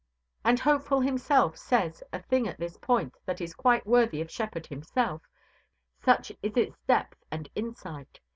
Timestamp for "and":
0.43-0.59, 7.29-7.47